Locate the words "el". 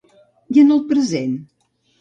0.77-0.81